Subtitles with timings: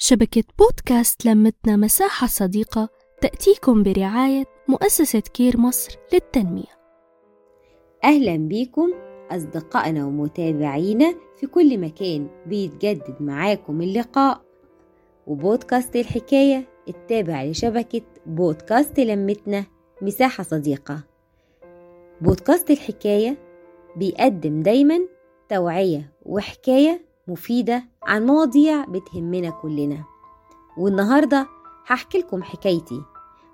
[0.00, 2.88] شبكة بودكاست لمتنا مساحة صديقة
[3.20, 6.78] تأتيكم برعاية مؤسسة كير مصر للتنمية.
[8.04, 8.92] أهلا بيكم
[9.30, 14.42] أصدقائنا ومتابعينا في كل مكان بيتجدد معاكم اللقاء.
[15.26, 19.64] وبودكاست الحكاية التابع لشبكة بودكاست لمتنا
[20.02, 21.02] مساحة صديقة.
[22.20, 23.38] بودكاست الحكاية
[23.96, 24.98] بيقدم دايما
[25.48, 30.04] توعية وحكاية مفيدة عن مواضيع بتهمنا كلنا.
[30.78, 31.48] والنهاردة
[31.86, 33.02] هحكي لكم حكايتي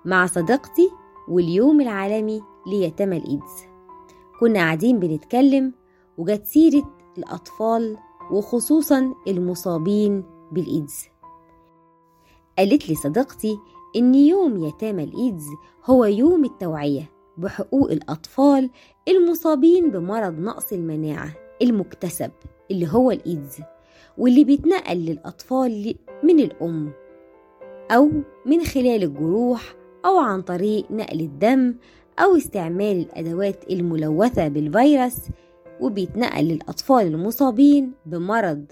[0.05, 0.91] مع صديقتي
[1.27, 3.65] واليوم العالمي ليتامى الإيدز
[4.39, 5.73] كنا قاعدين بنتكلم
[6.17, 7.97] وجت سيرة الأطفال
[8.31, 11.05] وخصوصا المصابين بالإيدز.
[12.57, 13.59] قالت لي صديقتي
[13.95, 15.45] إن يوم يتامى الإيدز
[15.85, 18.69] هو يوم التوعية بحقوق الأطفال
[19.07, 21.29] المصابين بمرض نقص المناعة
[21.61, 22.31] المكتسب
[22.71, 23.57] اللي هو الإيدز.
[24.17, 26.91] واللي بيتنقل للأطفال من الأم
[27.91, 28.11] أو
[28.45, 29.75] من خلال الجروح
[30.05, 31.75] أو عن طريق نقل الدم
[32.19, 35.17] أو استعمال الأدوات الملوثة بالفيروس
[35.81, 38.65] وبيتنقل للأطفال المصابين بمرض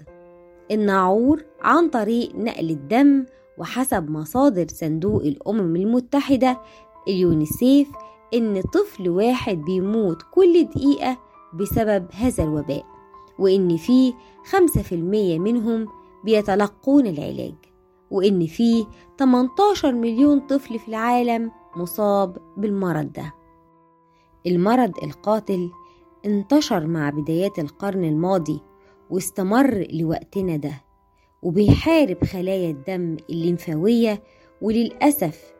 [0.70, 3.24] الناعور عن طريق نقل الدم
[3.58, 6.58] وحسب مصادر صندوق الأمم المتحدة
[7.08, 7.88] اليونيسيف
[8.34, 11.18] إن طفل واحد بيموت كل دقيقة
[11.54, 12.93] بسبب هذا الوباء.
[13.38, 14.12] وإن فيه
[14.44, 15.88] خمسة في المية منهم
[16.24, 17.54] بيتلقون العلاج
[18.10, 18.84] وإن فيه
[19.18, 23.34] 18 مليون طفل في العالم مصاب بالمرض ده.
[24.46, 25.70] المرض القاتل
[26.26, 28.60] انتشر مع بدايات القرن الماضي
[29.10, 30.72] واستمر لوقتنا ده
[31.42, 34.22] وبيحارب خلايا الدم الليمفاوية
[34.62, 35.54] وللأسف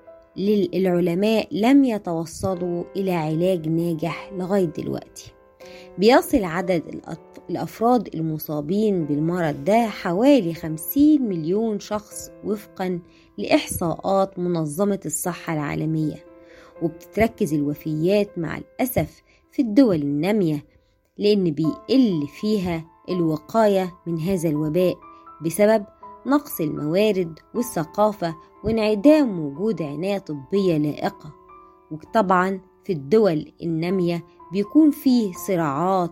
[0.75, 5.33] العلماء لم يتوصلوا إلى علاج ناجح لغاية دلوقتي.
[5.98, 7.00] بيصل عدد
[7.50, 13.00] الأفراد المصابين بالمرض ده حوالي 50 مليون شخص وفقا
[13.39, 16.25] لإحصاءات منظمة الصحة العالمية.
[16.83, 19.22] وبتتركز الوفيات مع الأسف
[19.53, 20.65] في الدول النامية
[21.19, 24.94] لأن بيقل فيها الوقاية من هذا الوباء
[25.44, 25.84] بسبب
[26.26, 28.34] نقص الموارد والثقافة
[28.65, 31.34] وانعدام وجود عناية طبية لائقة.
[31.91, 36.10] وطبعا في الدول النامية بيكون فيه صراعات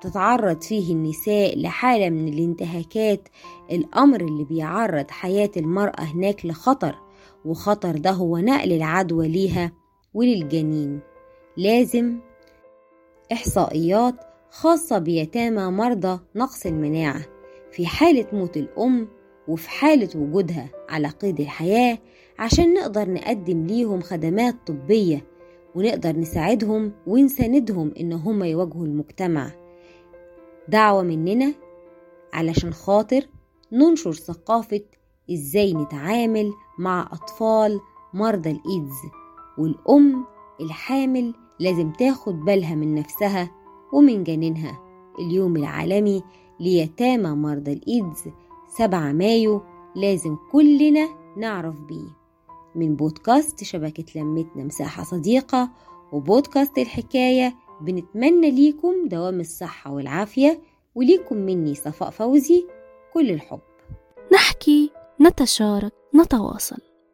[0.00, 3.28] تتعرض فيه النساء لحالة من الانتهاكات
[3.70, 6.94] الأمر اللي بيعرض حياة المرأة هناك لخطر
[7.44, 9.72] وخطر ده هو نقل العدوى ليها
[10.14, 11.00] وللجنين.
[11.56, 12.18] لازم
[13.32, 14.14] إحصائيات
[14.50, 17.20] خاصة بيتامى مرضى نقص المناعة
[17.72, 19.08] في حالة موت الأم
[19.48, 21.98] وفي حالة وجودها على قيد الحياة
[22.38, 25.24] عشان نقدر نقدم ليهم خدمات طبية
[25.74, 29.50] ونقدر نساعدهم ونساندهم إن هم يواجهوا المجتمع.
[30.68, 31.54] دعوة مننا
[32.32, 33.22] علشان خاطر
[33.72, 34.80] ننشر ثقافة
[35.32, 37.80] إزاي نتعامل مع أطفال
[38.14, 38.96] مرضى الإيدز
[39.58, 40.24] والأم
[40.60, 43.50] الحامل لازم تاخد بالها من نفسها
[43.92, 44.78] ومن جنينها.
[45.18, 46.22] اليوم العالمي
[46.60, 48.24] ليتامى مرضى الإيدز
[48.68, 49.62] 7 مايو
[49.96, 52.17] لازم كلنا نعرف بيه.
[52.74, 55.70] من بودكاست شبكة لمتنا مساحة صديقة
[56.12, 57.54] وبودكاست الحكاية.
[57.80, 60.60] بنتمنى ليكم دوام الصحة والعافية
[60.94, 62.66] وليكم مني صفاء فوزي
[63.14, 63.60] كل الحب.
[64.32, 64.90] نحكي
[65.20, 66.87] نتشارك نتواصل.